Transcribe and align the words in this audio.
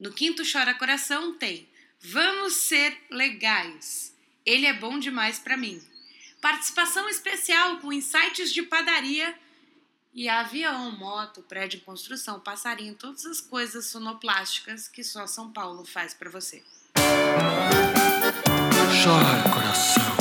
No 0.00 0.10
quinto 0.10 0.42
Chora 0.50 0.72
Coração 0.72 1.34
tem 1.34 1.68
Vamos 2.00 2.54
Ser 2.54 2.96
Legais. 3.10 4.16
Ele 4.46 4.64
é 4.64 4.72
bom 4.72 4.98
demais 4.98 5.38
para 5.38 5.58
mim. 5.58 5.78
Participação 6.40 7.06
especial 7.06 7.80
com 7.80 7.92
insights 7.92 8.50
de 8.50 8.62
padaria 8.62 9.38
e 10.14 10.26
avião, 10.26 10.90
moto, 10.92 11.42
prédio 11.42 11.76
em 11.76 11.80
construção, 11.80 12.40
passarinho, 12.40 12.94
todas 12.94 13.26
as 13.26 13.42
coisas 13.42 13.88
sonoplásticas 13.88 14.88
que 14.88 15.04
só 15.04 15.26
São 15.26 15.52
Paulo 15.52 15.84
faz 15.84 16.14
para 16.14 16.30
você. 16.30 16.62
Chora, 19.04 19.52
coração. 19.52 20.16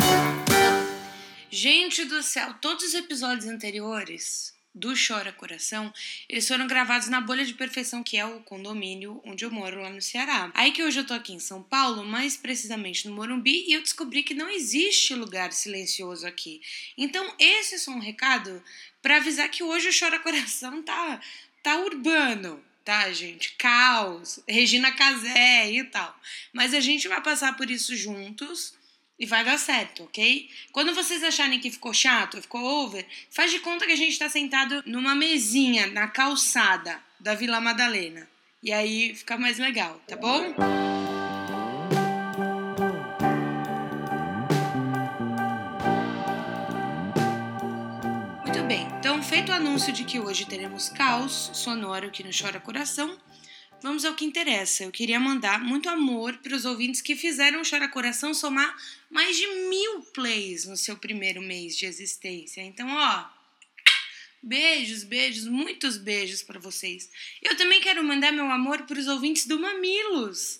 Gente 1.49 2.03
do 2.03 2.21
céu, 2.21 2.53
todos 2.55 2.83
os 2.83 2.93
episódios 2.93 3.45
anteriores 3.45 4.58
do 4.79 4.93
Chora 4.95 5.33
Coração, 5.33 5.93
eles 6.27 6.47
foram 6.47 6.65
gravados 6.65 7.09
na 7.09 7.19
Bolha 7.19 7.45
de 7.45 7.53
Perfeição, 7.53 8.01
que 8.01 8.17
é 8.17 8.25
o 8.25 8.39
condomínio 8.39 9.21
onde 9.25 9.43
eu 9.43 9.51
moro 9.51 9.81
lá 9.81 9.89
no 9.89 10.01
Ceará. 10.01 10.49
Aí 10.53 10.71
que 10.71 10.81
hoje 10.81 10.99
eu 10.99 11.05
tô 11.05 11.13
aqui 11.13 11.33
em 11.33 11.39
São 11.39 11.61
Paulo, 11.61 12.05
mais 12.05 12.37
precisamente 12.37 13.07
no 13.07 13.13
Morumbi, 13.13 13.65
e 13.67 13.73
eu 13.73 13.81
descobri 13.81 14.23
que 14.23 14.33
não 14.33 14.49
existe 14.49 15.13
lugar 15.13 15.51
silencioso 15.51 16.25
aqui. 16.25 16.61
Então, 16.97 17.35
esse 17.37 17.75
é 17.75 17.77
só 17.77 17.91
um 17.91 17.99
recado 17.99 18.63
para 19.01 19.17
avisar 19.17 19.49
que 19.49 19.63
hoje 19.63 19.89
o 19.89 19.99
Chora 19.99 20.19
Coração 20.19 20.81
tá, 20.81 21.19
tá 21.61 21.77
urbano, 21.79 22.63
tá, 22.85 23.11
gente? 23.11 23.55
Caos, 23.57 24.39
Regina 24.47 24.93
Casé 24.93 25.71
e 25.71 25.83
tal. 25.83 26.17
Mas 26.53 26.73
a 26.73 26.79
gente 26.79 27.07
vai 27.07 27.21
passar 27.21 27.57
por 27.57 27.69
isso 27.69 27.95
juntos 27.95 28.78
e 29.19 29.25
vai 29.25 29.43
dar 29.43 29.59
certo, 29.59 30.03
ok? 30.03 30.49
Quando 30.71 30.95
vocês 30.95 31.21
acharem 31.23 31.59
que 31.59 31.69
ficou 31.69 31.93
chato, 31.93 32.41
ficou 32.41 32.63
over, 32.63 33.05
faz 33.29 33.51
de 33.51 33.59
conta 33.59 33.85
que 33.85 33.91
a 33.91 33.97
gente 33.97 34.13
está 34.13 34.29
sentado 34.29 34.81
numa 34.85 35.13
mesinha 35.13 35.87
na 35.87 36.07
calçada 36.07 36.99
da 37.19 37.35
Vila 37.35 37.59
Madalena. 37.59 38.29
E 38.63 38.71
aí 38.71 39.13
fica 39.13 39.37
mais 39.37 39.59
legal, 39.59 40.01
tá 40.07 40.15
bom? 40.15 40.53
Muito 48.43 48.63
bem, 48.67 48.87
então 48.99 49.21
feito 49.21 49.51
o 49.51 49.55
anúncio 49.55 49.91
de 49.91 50.05
que 50.05 50.19
hoje 50.19 50.45
teremos 50.45 50.87
caos 50.87 51.51
sonoro 51.53 52.07
aqui 52.07 52.23
no 52.23 52.31
Chora 52.31 52.59
Coração, 52.59 53.17
vamos 53.81 54.05
ao 54.05 54.15
que 54.15 54.25
interessa. 54.25 54.83
Eu 54.83 54.91
queria 54.91 55.19
mandar 55.19 55.59
muito 55.59 55.89
amor 55.89 56.37
para 56.37 56.55
os 56.55 56.65
ouvintes 56.65 57.01
que 57.01 57.15
fizeram 57.15 57.61
o 57.61 57.69
Chora 57.69 57.87
Coração 57.87 58.33
somar 58.33 58.75
mais 59.09 59.37
de 59.37 59.47
mil 59.47 60.01
plays 60.13 60.65
no 60.65 60.77
seu 60.77 60.97
primeiro 60.97 61.41
mês 61.41 61.77
de 61.77 61.85
existência. 61.85 62.61
Então, 62.61 62.87
ó, 62.89 63.25
beijos, 64.41 65.03
beijos, 65.03 65.45
muitos 65.45 65.97
beijos 65.97 66.41
para 66.41 66.59
vocês. 66.59 67.09
Eu 67.41 67.55
também 67.55 67.81
quero 67.81 68.03
mandar 68.03 68.31
meu 68.31 68.49
amor 68.49 68.83
para 68.83 68.99
os 68.99 69.07
ouvintes 69.07 69.45
do 69.45 69.59
Mamilos. 69.59 70.59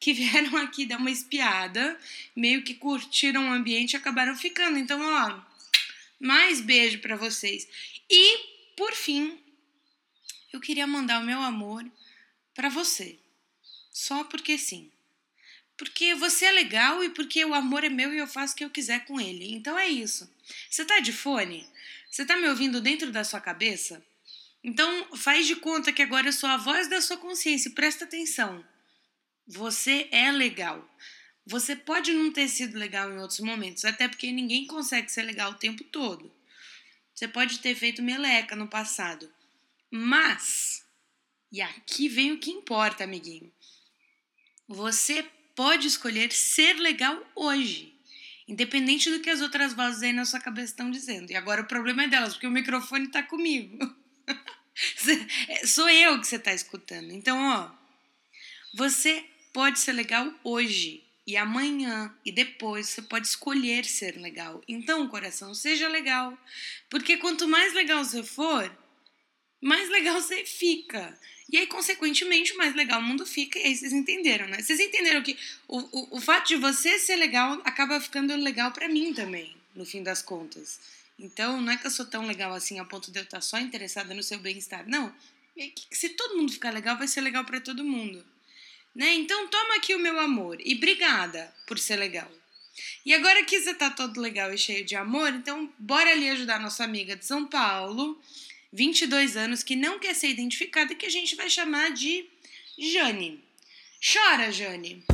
Que 0.00 0.12
vieram 0.12 0.56
aqui 0.58 0.86
dar 0.86 0.98
uma 0.98 1.10
espiada, 1.10 1.98
meio 2.36 2.62
que 2.62 2.74
curtiram 2.74 3.48
o 3.48 3.52
ambiente 3.52 3.94
e 3.94 3.96
acabaram 3.96 4.36
ficando. 4.36 4.78
Então, 4.78 5.00
ó, 5.00 5.40
mais 6.20 6.60
beijo 6.60 7.00
para 7.00 7.16
vocês. 7.16 7.66
E, 8.08 8.38
por 8.76 8.92
fim, 8.92 9.36
eu 10.52 10.60
queria 10.60 10.86
mandar 10.86 11.20
o 11.20 11.26
meu 11.26 11.40
amor 11.40 11.84
para 12.58 12.68
você. 12.68 13.16
Só 13.92 14.24
porque 14.24 14.58
sim. 14.58 14.90
Porque 15.76 16.12
você 16.16 16.46
é 16.46 16.50
legal 16.50 17.04
e 17.04 17.10
porque 17.10 17.44
o 17.44 17.54
amor 17.54 17.84
é 17.84 17.88
meu 17.88 18.12
e 18.12 18.18
eu 18.18 18.26
faço 18.26 18.52
o 18.52 18.56
que 18.56 18.64
eu 18.64 18.70
quiser 18.70 19.04
com 19.04 19.20
ele. 19.20 19.54
Então 19.54 19.78
é 19.78 19.86
isso. 19.86 20.28
Você 20.68 20.84
tá 20.84 20.98
de 20.98 21.12
fone? 21.12 21.64
Você 22.10 22.26
tá 22.26 22.36
me 22.36 22.48
ouvindo 22.48 22.80
dentro 22.80 23.12
da 23.12 23.22
sua 23.22 23.40
cabeça? 23.40 24.04
Então 24.64 25.16
faz 25.16 25.46
de 25.46 25.54
conta 25.54 25.92
que 25.92 26.02
agora 26.02 26.26
eu 26.26 26.32
sou 26.32 26.48
a 26.48 26.56
voz 26.56 26.88
da 26.88 27.00
sua 27.00 27.16
consciência 27.16 27.68
e 27.68 27.74
presta 27.74 28.04
atenção. 28.04 28.66
Você 29.46 30.08
é 30.10 30.32
legal. 30.32 30.84
Você 31.46 31.76
pode 31.76 32.12
não 32.12 32.32
ter 32.32 32.48
sido 32.48 32.76
legal 32.76 33.08
em 33.12 33.18
outros 33.18 33.38
momentos, 33.38 33.84
até 33.84 34.08
porque 34.08 34.32
ninguém 34.32 34.66
consegue 34.66 35.12
ser 35.12 35.22
legal 35.22 35.52
o 35.52 35.58
tempo 35.58 35.84
todo. 35.84 36.34
Você 37.14 37.28
pode 37.28 37.60
ter 37.60 37.76
feito 37.76 38.02
meleca 38.02 38.56
no 38.56 38.66
passado. 38.66 39.32
Mas 39.92 40.87
e 41.50 41.60
aqui 41.60 42.08
vem 42.08 42.32
o 42.32 42.38
que 42.38 42.50
importa, 42.50 43.04
amiguinho. 43.04 43.50
Você 44.68 45.24
pode 45.56 45.86
escolher 45.86 46.30
ser 46.30 46.74
legal 46.74 47.20
hoje, 47.34 47.94
independente 48.46 49.10
do 49.10 49.20
que 49.20 49.30
as 49.30 49.40
outras 49.40 49.72
vozes 49.72 50.02
aí 50.02 50.12
na 50.12 50.24
sua 50.24 50.40
cabeça 50.40 50.72
estão 50.72 50.90
dizendo. 50.90 51.30
E 51.30 51.36
agora 51.36 51.62
o 51.62 51.66
problema 51.66 52.04
é 52.04 52.08
delas, 52.08 52.34
porque 52.34 52.46
o 52.46 52.50
microfone 52.50 53.06
está 53.06 53.22
comigo. 53.22 53.78
Sou 55.66 55.88
eu 55.88 56.20
que 56.20 56.26
você 56.26 56.36
está 56.36 56.52
escutando. 56.52 57.10
Então, 57.12 57.38
ó, 57.42 57.70
você 58.74 59.24
pode 59.52 59.78
ser 59.78 59.92
legal 59.92 60.32
hoje 60.44 61.02
e 61.26 61.36
amanhã 61.36 62.14
e 62.24 62.30
depois 62.30 62.88
você 62.88 63.02
pode 63.02 63.26
escolher 63.26 63.84
ser 63.84 64.16
legal. 64.16 64.62
Então, 64.68 65.08
coração, 65.08 65.54
seja 65.54 65.88
legal, 65.88 66.38
porque 66.88 67.16
quanto 67.16 67.48
mais 67.48 67.74
legal 67.74 68.04
você 68.04 68.22
for, 68.22 68.70
mais 69.60 69.88
legal 69.88 70.20
você 70.20 70.44
fica. 70.44 71.18
E 71.50 71.56
aí, 71.56 71.66
consequentemente, 71.66 72.54
mais 72.54 72.74
legal 72.74 73.00
o 73.00 73.02
mundo 73.02 73.24
fica. 73.24 73.58
E 73.58 73.62
aí 73.62 73.76
vocês 73.76 73.92
entenderam, 73.92 74.46
né? 74.48 74.60
Vocês 74.60 74.78
entenderam 74.78 75.22
que 75.22 75.36
o, 75.66 75.78
o, 75.78 76.16
o 76.18 76.20
fato 76.20 76.48
de 76.48 76.56
você 76.56 76.98
ser 76.98 77.16
legal 77.16 77.60
acaba 77.64 77.98
ficando 78.00 78.36
legal 78.36 78.70
para 78.70 78.88
mim 78.88 79.14
também, 79.14 79.56
no 79.74 79.86
fim 79.86 80.02
das 80.02 80.20
contas. 80.20 80.78
Então, 81.18 81.60
não 81.60 81.72
é 81.72 81.76
que 81.76 81.86
eu 81.86 81.90
sou 81.90 82.04
tão 82.04 82.26
legal 82.26 82.52
assim 82.52 82.78
a 82.78 82.84
ponto 82.84 83.10
de 83.10 83.18
eu 83.18 83.22
estar 83.22 83.40
só 83.40 83.58
interessada 83.58 84.12
no 84.14 84.22
seu 84.22 84.38
bem-estar. 84.38 84.86
Não. 84.86 85.12
Se 85.90 86.10
todo 86.10 86.36
mundo 86.36 86.52
ficar 86.52 86.70
legal, 86.70 86.96
vai 86.98 87.08
ser 87.08 87.22
legal 87.22 87.44
para 87.44 87.60
todo 87.60 87.82
mundo. 87.82 88.24
Né? 88.94 89.14
Então, 89.14 89.48
toma 89.48 89.76
aqui 89.76 89.94
o 89.94 89.98
meu 89.98 90.20
amor. 90.20 90.58
E 90.60 90.74
obrigada 90.74 91.52
por 91.66 91.78
ser 91.78 91.96
legal. 91.96 92.30
E 93.04 93.14
agora 93.14 93.42
que 93.44 93.58
você 93.58 93.74
tá 93.74 93.90
todo 93.90 94.20
legal 94.20 94.52
e 94.52 94.58
cheio 94.58 94.84
de 94.84 94.94
amor, 94.94 95.32
então 95.32 95.72
bora 95.78 96.10
ali 96.10 96.28
ajudar 96.30 96.60
nossa 96.60 96.84
amiga 96.84 97.16
de 97.16 97.24
São 97.24 97.44
Paulo 97.46 98.20
22 98.72 99.36
anos, 99.36 99.62
que 99.62 99.74
não 99.74 99.98
quer 99.98 100.14
ser 100.14 100.28
identificada 100.28 100.94
que 100.94 101.06
a 101.06 101.10
gente 101.10 101.34
vai 101.34 101.48
chamar 101.48 101.90
de 101.90 102.26
Jane. 102.78 103.42
Chora, 104.00 104.52
Jane! 104.52 105.04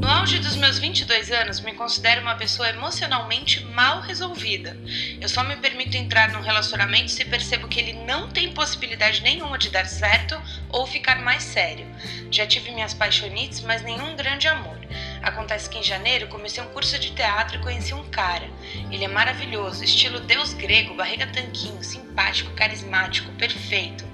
No 0.00 0.06
auge 0.06 0.38
dos 0.38 0.56
meus 0.56 0.78
22 0.78 1.30
anos, 1.30 1.60
me 1.60 1.72
considero 1.72 2.20
uma 2.20 2.34
pessoa 2.34 2.68
emocionalmente 2.68 3.64
mal 3.64 4.02
resolvida. 4.02 4.76
Eu 5.18 5.28
só 5.30 5.42
me 5.42 5.56
permito 5.56 5.96
entrar 5.96 6.30
num 6.30 6.42
relacionamento 6.42 7.10
se 7.10 7.24
percebo 7.24 7.68
que 7.68 7.80
ele 7.80 7.94
não 8.04 8.28
tem 8.28 8.52
possibilidade 8.52 9.22
nenhuma 9.22 9.56
de 9.56 9.70
dar 9.70 9.86
certo 9.86 10.40
ou 10.68 10.86
ficar 10.86 11.22
mais 11.22 11.42
sério. 11.42 11.86
Já 12.30 12.46
tive 12.46 12.70
minhas 12.70 12.92
paixonites, 12.92 13.62
mas 13.62 13.82
nenhum 13.82 14.14
grande 14.14 14.46
amor. 14.46 14.78
Acontece 15.22 15.70
que 15.70 15.78
em 15.78 15.82
janeiro 15.82 16.26
comecei 16.28 16.62
um 16.62 16.68
curso 16.68 16.98
de 16.98 17.12
teatro 17.12 17.56
e 17.56 17.62
conheci 17.62 17.94
um 17.94 18.08
cara. 18.10 18.48
Ele 18.90 19.04
é 19.04 19.08
maravilhoso, 19.08 19.84
estilo 19.84 20.20
deus 20.20 20.52
grego, 20.52 20.94
barriga 20.94 21.26
tanquinho, 21.26 21.82
simpático, 21.82 22.50
carismático, 22.52 23.30
perfeito. 23.32 24.04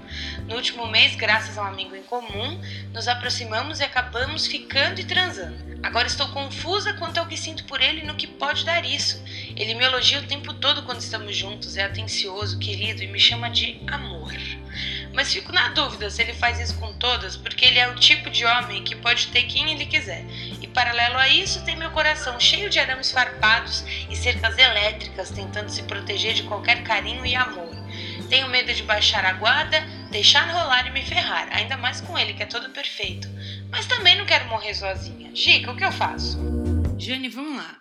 No 0.46 0.56
último 0.56 0.86
mês, 0.86 1.14
graças 1.14 1.58
a 1.58 1.62
um 1.62 1.66
amigo 1.66 1.94
em 1.94 2.02
comum, 2.02 2.60
nos 2.92 3.08
aproximamos 3.08 3.80
e 3.80 3.84
acabamos 3.84 4.46
ficando 4.46 5.00
e 5.00 5.04
transando. 5.04 5.78
Agora 5.82 6.06
estou 6.06 6.28
confusa 6.28 6.92
quanto 6.94 7.18
ao 7.18 7.26
que 7.26 7.36
sinto 7.36 7.64
por 7.64 7.80
ele 7.80 8.00
e 8.00 8.06
no 8.06 8.14
que 8.14 8.26
pode 8.26 8.64
dar 8.64 8.84
isso. 8.84 9.22
Ele 9.56 9.74
me 9.74 9.84
elogia 9.84 10.18
o 10.18 10.26
tempo 10.26 10.52
todo 10.54 10.82
quando 10.82 11.00
estamos 11.00 11.36
juntos, 11.36 11.76
é 11.76 11.84
atencioso, 11.84 12.58
querido 12.58 13.02
e 13.02 13.06
me 13.06 13.20
chama 13.20 13.48
de 13.48 13.80
amor. 13.86 14.32
Mas 15.12 15.32
fico 15.32 15.52
na 15.52 15.68
dúvida 15.70 16.10
se 16.10 16.22
ele 16.22 16.32
faz 16.32 16.60
isso 16.60 16.78
com 16.78 16.92
todas, 16.94 17.36
porque 17.36 17.64
ele 17.64 17.78
é 17.78 17.88
o 17.88 17.96
tipo 17.96 18.30
de 18.30 18.44
homem 18.44 18.84
que 18.84 18.96
pode 18.96 19.28
ter 19.28 19.42
quem 19.44 19.72
ele 19.72 19.86
quiser. 19.86 20.24
Paralelo 20.78 21.18
a 21.18 21.28
isso, 21.28 21.64
tem 21.64 21.74
meu 21.74 21.90
coração 21.90 22.38
cheio 22.38 22.70
de 22.70 22.78
arames 22.78 23.10
farpados 23.10 23.82
e 24.08 24.14
cercas 24.14 24.56
elétricas 24.56 25.28
tentando 25.28 25.68
se 25.70 25.82
proteger 25.82 26.34
de 26.34 26.44
qualquer 26.44 26.84
carinho 26.84 27.26
e 27.26 27.34
amor. 27.34 27.74
Tenho 28.30 28.48
medo 28.48 28.72
de 28.72 28.84
baixar 28.84 29.24
a 29.24 29.32
guarda, 29.32 29.80
deixar 30.12 30.44
rolar 30.44 30.86
e 30.86 30.92
me 30.92 31.04
ferrar, 31.04 31.48
ainda 31.50 31.76
mais 31.76 32.00
com 32.00 32.16
ele 32.16 32.32
que 32.32 32.44
é 32.44 32.46
todo 32.46 32.70
perfeito. 32.70 33.26
Mas 33.68 33.86
também 33.86 34.16
não 34.16 34.24
quero 34.24 34.46
morrer 34.46 34.72
sozinha. 34.72 35.34
Gica, 35.34 35.72
o 35.72 35.76
que 35.76 35.84
eu 35.84 35.90
faço? 35.90 36.38
Jane, 36.96 37.28
vamos 37.28 37.56
lá. 37.56 37.80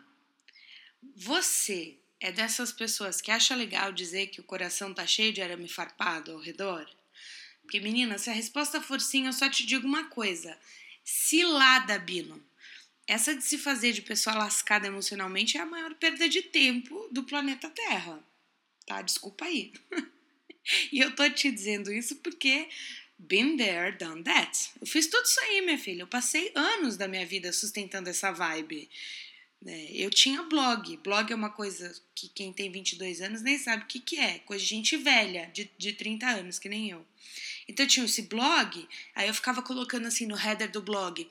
Você 1.16 2.00
é 2.20 2.32
dessas 2.32 2.72
pessoas 2.72 3.22
que 3.22 3.30
acha 3.30 3.54
legal 3.54 3.92
dizer 3.92 4.26
que 4.26 4.42
o 4.42 4.44
coração 4.44 4.92
tá 4.92 5.06
cheio 5.06 5.32
de 5.32 5.40
arame 5.44 5.70
farpado 5.70 6.32
ao 6.32 6.40
redor? 6.40 6.90
Porque, 7.62 7.80
menina, 7.80 8.18
se 8.18 8.32
a 8.32 8.34
resposta 8.34 8.82
for 8.82 9.00
sim, 9.00 9.28
eu 9.28 9.34
só 9.34 9.48
te 9.48 9.68
digo 9.68 9.86
uma 9.86 10.06
coisa. 10.06 10.58
Cilada, 11.04 12.00
Bino. 12.00 12.44
Essa 13.08 13.34
de 13.34 13.44
se 13.44 13.58
fazer 13.58 13.94
de 13.94 14.02
pessoa 14.02 14.36
lascada 14.36 14.88
emocionalmente 14.88 15.58
é 15.58 15.62
a 15.62 15.66
maior 15.66 15.96
perda 15.96 16.28
de 16.28 16.42
tempo 16.42 17.08
do 17.12 17.24
planeta 17.24 17.70
Terra. 17.70 18.22
Tá? 18.86 19.02
Desculpa 19.02 19.46
aí. 19.46 19.74
e 20.92 21.00
eu 21.00 21.16
tô 21.16 21.30
te 21.30 21.50
dizendo 21.50 21.92
isso 21.92 22.18
porque 22.18 22.68
Been 23.20 23.58
there, 23.58 23.98
done 23.98 24.24
that. 24.24 24.70
Eu 24.80 24.86
fiz 24.86 25.08
tudo 25.08 25.26
isso 25.26 25.40
aí, 25.40 25.62
minha 25.62 25.78
filha. 25.78 26.04
Eu 26.04 26.08
passei 26.08 26.52
anos 26.54 26.98
da 26.98 27.08
minha 27.08 27.26
vida 27.26 27.52
sustentando 27.52 28.10
essa 28.10 28.32
vibe. 28.32 28.88
Né? 29.60 29.88
Eu 29.92 30.12
tinha 30.12 30.44
blog. 30.44 30.98
Blog 30.98 31.32
é 31.32 31.36
uma 31.36 31.50
coisa 31.50 31.92
que 32.14 32.30
quem 32.30 32.54
tem 32.54 32.72
22 32.72 33.22
anos 33.22 33.42
nem 33.42 33.58
sabe 33.58 33.84
o 33.84 33.88
que, 33.88 34.00
que 34.00 34.20
é. 34.20 34.38
Coisa 34.40 34.64
de 34.64 34.70
gente 34.70 34.96
velha, 34.98 35.50
de, 35.52 35.70
de 35.80 35.94
30 35.94 36.28
anos, 36.28 36.60
que 36.60 36.70
nem 36.70 36.92
eu. 36.92 37.04
Então 37.68 37.86
eu 37.86 37.90
tinha 37.90 38.06
esse 38.06 38.22
blog, 38.22 38.88
aí 39.16 39.28
eu 39.28 39.34
ficava 39.34 39.62
colocando 39.64 40.08
assim 40.08 40.26
no 40.26 40.40
header 40.40 40.72
do 40.72 40.82
blog, 40.82 41.28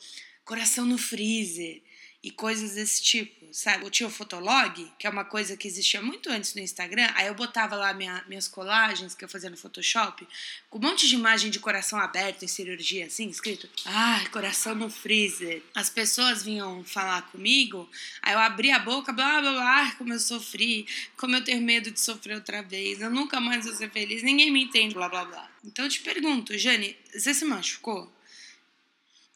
coração 0.46 0.86
no 0.86 0.96
freezer, 0.96 1.82
e 2.26 2.30
coisas 2.32 2.74
desse 2.74 3.00
tipo, 3.00 3.46
sabe? 3.52 3.84
Eu 3.84 3.90
tinha 3.90 4.08
o 4.08 4.10
Fotolog, 4.10 4.92
que 4.98 5.06
é 5.06 5.10
uma 5.10 5.24
coisa 5.24 5.56
que 5.56 5.68
existia 5.68 6.02
muito 6.02 6.28
antes 6.28 6.56
no 6.56 6.60
Instagram, 6.60 7.08
aí 7.14 7.28
eu 7.28 7.36
botava 7.36 7.76
lá 7.76 7.94
minha, 7.94 8.24
minhas 8.26 8.48
colagens 8.48 9.14
que 9.14 9.24
eu 9.24 9.28
fazia 9.28 9.48
no 9.48 9.56
Photoshop, 9.56 10.26
com 10.68 10.78
um 10.78 10.82
monte 10.82 11.06
de 11.06 11.14
imagem 11.14 11.52
de 11.52 11.60
coração 11.60 12.00
aberto 12.00 12.44
em 12.44 12.48
cirurgia, 12.48 13.06
assim, 13.06 13.28
escrito, 13.28 13.70
ah, 13.84 14.24
coração 14.32 14.74
no 14.74 14.90
freezer. 14.90 15.62
As 15.72 15.88
pessoas 15.88 16.42
vinham 16.42 16.82
falar 16.82 17.30
comigo, 17.30 17.88
aí 18.20 18.32
eu 18.32 18.40
abria 18.40 18.74
a 18.74 18.80
boca, 18.80 19.12
blá, 19.12 19.40
blá, 19.40 19.52
blá, 19.52 19.92
como 19.92 20.12
eu 20.12 20.18
sofri, 20.18 20.84
como 21.16 21.36
eu 21.36 21.44
tenho 21.44 21.62
medo 21.62 21.92
de 21.92 22.00
sofrer 22.00 22.34
outra 22.34 22.60
vez, 22.60 23.00
eu 23.00 23.08
nunca 23.08 23.40
mais 23.40 23.66
vou 23.66 23.74
ser 23.74 23.88
feliz, 23.92 24.24
ninguém 24.24 24.50
me 24.50 24.64
entende, 24.64 24.94
blá, 24.94 25.08
blá, 25.08 25.24
blá. 25.24 25.48
Então 25.64 25.84
eu 25.84 25.88
te 25.88 26.00
pergunto, 26.00 26.58
Jane, 26.58 26.96
você 27.12 27.32
se 27.32 27.44
machucou? 27.44 28.12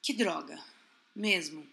Que 0.02 0.12
droga, 0.12 0.58
mesmo. 1.14 1.66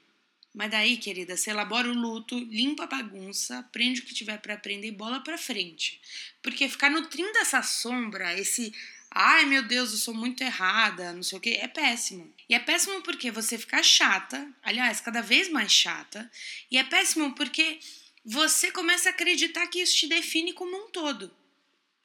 Mas 0.54 0.72
daí, 0.72 0.98
querida, 0.98 1.38
você 1.38 1.52
elabora 1.52 1.88
o 1.88 1.94
luto, 1.94 2.38
limpa 2.40 2.86
a 2.86 2.88
bagunça, 2.88 3.60
aprende 3.60 4.02
o 4.02 4.04
que 4.04 4.14
tiver 4.14 4.40
para 4.40 4.56
aprender 4.56 4.88
e 4.88 4.92
bola 4.92 5.20
para 5.20 5.38
frente. 5.38 6.02
Porque 6.42 6.68
ficar 6.68 6.90
nutrindo 6.90 7.38
essa 7.38 7.62
sombra, 7.62 8.38
esse 8.40 8.74
ai 9.12 9.46
meu 9.46 9.64
Deus, 9.64 9.92
eu 9.92 9.98
sou 9.98 10.14
muito 10.14 10.44
errada, 10.44 11.14
não 11.14 11.24
sei 11.24 11.38
o 11.38 11.42
que, 11.42 11.52
é 11.52 11.68
péssimo. 11.68 12.34
E 12.50 12.56
é 12.56 12.60
péssimo 12.60 13.02
porque 13.02 13.30
você 13.30 13.58
fica 13.58 13.84
chata, 13.84 14.52
aliás, 14.64 15.00
cada 15.00 15.22
vez 15.22 15.50
mais 15.50 15.72
chata, 15.72 16.30
e 16.72 16.78
é 16.78 16.84
péssimo 16.84 17.34
porque 17.36 17.80
você 18.26 18.72
começa 18.72 19.10
a 19.10 19.12
acreditar 19.12 19.68
que 19.68 19.80
isso 19.80 19.96
te 19.96 20.08
define 20.08 20.54
como 20.54 20.76
um 20.76 20.90
todo. 20.90 21.32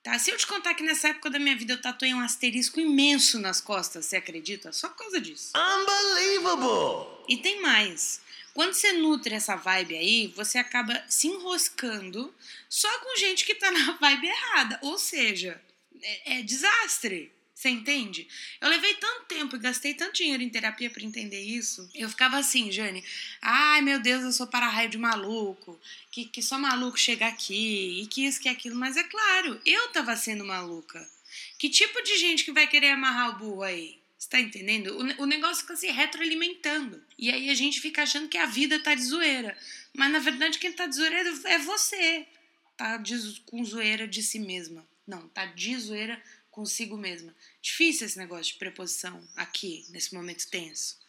Tá? 0.03 0.19
Se 0.19 0.31
eu 0.31 0.37
te 0.37 0.47
contar 0.47 0.75
que 0.75 0.83
nessa 0.83 1.09
época 1.09 1.31
da 1.31 1.39
minha 1.39 1.57
vida 1.57 1.75
eu 1.75 1.81
tatuei 1.81 2.13
um 2.13 2.21
asterisco 2.21 2.81
imenso 2.81 3.39
nas 3.39 3.61
costas, 3.61 4.07
você 4.07 4.17
acredita? 4.17 4.73
Só 4.73 4.89
por 4.89 4.97
causa 4.97 5.21
disso. 5.21 5.53
Unbelievable! 5.57 7.25
E 7.29 7.37
tem 7.37 7.61
mais. 7.61 8.21
Quando 8.53 8.75
você 8.75 8.93
nutre 8.93 9.35
essa 9.35 9.55
vibe 9.57 9.97
aí, 9.97 10.27
você 10.37 10.59
acaba 10.59 11.03
se 11.09 11.29
enroscando 11.29 12.35
só 12.69 12.89
com 12.99 13.17
gente 13.17 13.45
que 13.45 13.55
tá 13.55 13.71
na 13.71 13.93
vibe 14.01 14.27
errada. 14.27 14.79
Ou 14.83 14.99
seja, 14.99 15.63
é, 16.03 16.39
é 16.39 16.43
desastre. 16.43 17.33
Você 17.63 17.69
entende? 17.69 18.27
Eu 18.61 18.69
levei 18.69 18.93
tanto 18.95 19.27
tempo 19.27 19.55
e 19.55 19.59
gastei 19.61 19.95
tanto 19.95 20.15
dinheiro 20.15 20.43
em 20.43 20.49
terapia 20.49 20.91
para 20.91 21.05
entender 21.05 21.41
isso. 21.41 21.89
Eu 21.95 22.09
ficava 22.09 22.37
assim, 22.37 22.73
Jane. 22.73 23.05
Ai, 23.41 23.81
meu 23.83 24.01
Deus, 24.01 24.25
eu 24.25 24.33
sou 24.33 24.49
para-raio 24.49 24.91
de 24.91 24.99
maluco. 24.99 25.81
Que, 26.11 26.25
que 26.25 26.43
só 26.43 26.59
maluco 26.59 26.99
chega 26.99 27.29
aqui. 27.29 28.03
E 28.03 28.09
que 28.09 28.27
isso, 28.27 28.41
que 28.41 28.49
aquilo. 28.49 28.75
Mas 28.75 28.97
é 28.97 29.05
claro, 29.05 29.61
eu 29.65 29.87
tava 29.91 30.17
sendo 30.17 30.45
maluca. 30.45 31.09
Que 31.57 31.71
tipo 31.71 32.03
de 32.03 32.19
gente 32.19 32.43
que 32.43 32.51
vai 32.51 32.67
querer 32.67 32.91
amarrar 32.91 33.31
o 33.31 33.39
burro 33.39 33.63
aí? 33.63 33.97
Você 34.19 34.29
tá 34.29 34.41
entendendo? 34.41 34.99
O, 34.99 35.23
o 35.23 35.27
negócio 35.27 35.63
fica 35.63 35.77
se 35.77 35.87
retroalimentando. 35.87 37.01
E 37.17 37.31
aí 37.31 37.49
a 37.49 37.55
gente 37.55 37.81
fica 37.81 38.03
achando 38.03 38.29
que 38.29 38.39
a 38.39 38.47
vida 38.47 38.81
tá 38.81 38.93
de 38.93 39.05
zoeira. 39.05 39.57
Mas 39.95 40.11
na 40.11 40.19
verdade 40.19 40.59
quem 40.59 40.73
tá 40.73 40.87
de 40.87 40.97
zoeira 40.97 41.33
é 41.45 41.59
você. 41.61 42.27
Tá 42.77 42.97
de, 42.97 43.41
com 43.47 43.65
zoeira 43.65 44.09
de 44.09 44.21
si 44.21 44.41
mesma. 44.41 44.85
Não, 45.07 45.29
tá 45.29 45.47
de 45.47 45.79
zoeira 45.79 46.21
consigo 46.53 46.97
mesma. 46.97 47.35
Difícil 47.61 48.07
esse 48.07 48.19
negócio 48.19 48.53
de 48.53 48.59
preposição 48.59 49.27
aqui, 49.35 49.85
nesse 49.89 50.15
momento 50.15 50.49
tenso. 50.49 51.01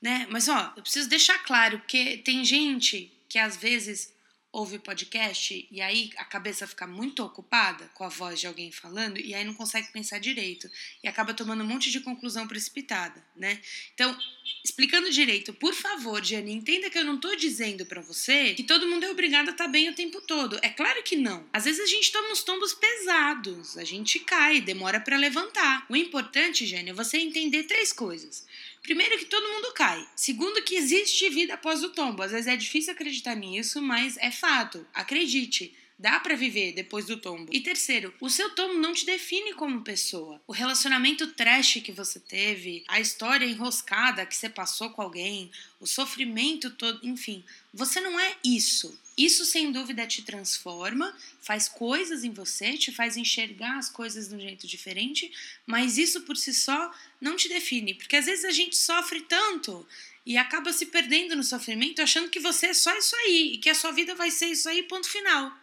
Né? 0.00 0.26
Mas 0.28 0.48
ó, 0.48 0.74
eu 0.76 0.82
preciso 0.82 1.08
deixar 1.08 1.38
claro, 1.44 1.78
porque 1.78 2.18
tem 2.18 2.44
gente 2.44 3.10
que 3.28 3.38
às 3.38 3.56
vezes 3.56 4.12
ouve 4.52 4.78
podcast 4.78 5.66
e 5.70 5.80
aí 5.80 6.10
a 6.18 6.24
cabeça 6.24 6.66
fica 6.66 6.86
muito 6.86 7.24
ocupada 7.24 7.90
com 7.94 8.04
a 8.04 8.08
voz 8.10 8.38
de 8.38 8.46
alguém 8.46 8.70
falando 8.70 9.18
e 9.18 9.34
aí 9.34 9.44
não 9.44 9.54
consegue 9.54 9.90
pensar 9.90 10.18
direito 10.18 10.70
e 11.02 11.08
acaba 11.08 11.32
tomando 11.32 11.64
um 11.64 11.66
monte 11.66 11.90
de 11.90 12.00
conclusão 12.00 12.46
precipitada, 12.46 13.24
né? 13.34 13.58
Então, 13.94 14.14
explicando 14.62 15.10
direito, 15.10 15.54
por 15.54 15.72
favor, 15.72 16.22
Jane, 16.22 16.52
entenda 16.52 16.90
que 16.90 16.98
eu 16.98 17.04
não 17.04 17.18
tô 17.18 17.34
dizendo 17.34 17.86
para 17.86 18.02
você 18.02 18.52
que 18.52 18.62
todo 18.62 18.86
mundo 18.86 19.04
é 19.04 19.10
obrigado 19.10 19.48
a 19.48 19.52
estar 19.52 19.64
tá 19.64 19.70
bem 19.70 19.88
o 19.88 19.94
tempo 19.94 20.20
todo. 20.20 20.58
É 20.60 20.68
claro 20.68 21.02
que 21.02 21.16
não. 21.16 21.48
Às 21.50 21.64
vezes 21.64 21.80
a 21.80 21.86
gente 21.86 22.12
toma 22.12 22.30
uns 22.30 22.42
tombos 22.42 22.74
pesados, 22.74 23.78
a 23.78 23.84
gente 23.84 24.20
cai, 24.20 24.60
demora 24.60 25.00
para 25.00 25.16
levantar. 25.16 25.86
O 25.88 25.96
importante, 25.96 26.66
Jane, 26.66 26.90
é 26.90 26.92
você 26.92 27.16
entender 27.16 27.62
três 27.62 27.90
coisas. 27.90 28.46
Primeiro, 28.82 29.18
que 29.18 29.26
todo 29.26 29.48
mundo 29.48 29.72
cai. 29.74 30.06
Segundo, 30.16 30.62
que 30.62 30.74
existe 30.74 31.30
vida 31.30 31.54
após 31.54 31.84
o 31.84 31.90
tombo. 31.90 32.22
Às 32.22 32.32
vezes 32.32 32.48
é 32.48 32.56
difícil 32.56 32.92
acreditar 32.92 33.34
nisso, 33.36 33.80
mas 33.80 34.16
é 34.16 34.30
fato. 34.30 34.84
Acredite. 34.92 35.74
Dá 36.02 36.18
para 36.18 36.34
viver 36.34 36.72
depois 36.72 37.06
do 37.06 37.16
tombo. 37.16 37.48
E 37.54 37.60
terceiro, 37.60 38.12
o 38.20 38.28
seu 38.28 38.50
tombo 38.56 38.74
não 38.74 38.92
te 38.92 39.06
define 39.06 39.54
como 39.54 39.84
pessoa. 39.84 40.42
O 40.48 40.52
relacionamento 40.52 41.28
trash 41.28 41.74
que 41.74 41.92
você 41.92 42.18
teve, 42.18 42.82
a 42.88 42.98
história 42.98 43.46
enroscada 43.46 44.26
que 44.26 44.34
você 44.34 44.48
passou 44.48 44.90
com 44.90 45.00
alguém, 45.00 45.48
o 45.78 45.86
sofrimento 45.86 46.72
todo, 46.72 46.98
enfim, 47.06 47.44
você 47.72 48.00
não 48.00 48.18
é 48.18 48.34
isso. 48.44 48.98
Isso 49.22 49.44
sem 49.44 49.70
dúvida 49.70 50.04
te 50.04 50.22
transforma, 50.22 51.16
faz 51.40 51.68
coisas 51.68 52.24
em 52.24 52.32
você, 52.32 52.76
te 52.76 52.90
faz 52.90 53.16
enxergar 53.16 53.78
as 53.78 53.88
coisas 53.88 54.28
de 54.28 54.34
um 54.34 54.40
jeito 54.40 54.66
diferente, 54.66 55.30
mas 55.64 55.96
isso 55.96 56.22
por 56.22 56.36
si 56.36 56.52
só 56.52 56.92
não 57.20 57.36
te 57.36 57.48
define, 57.48 57.94
porque 57.94 58.16
às 58.16 58.26
vezes 58.26 58.44
a 58.44 58.50
gente 58.50 58.76
sofre 58.76 59.20
tanto 59.20 59.86
e 60.26 60.36
acaba 60.36 60.72
se 60.72 60.86
perdendo 60.86 61.36
no 61.36 61.44
sofrimento 61.44 62.02
achando 62.02 62.30
que 62.30 62.40
você 62.40 62.66
é 62.66 62.74
só 62.74 62.92
isso 62.98 63.14
aí 63.14 63.52
e 63.54 63.58
que 63.58 63.70
a 63.70 63.76
sua 63.76 63.92
vida 63.92 64.12
vai 64.16 64.28
ser 64.28 64.46
isso 64.46 64.68
aí, 64.68 64.82
ponto 64.82 65.08
final. 65.08 65.56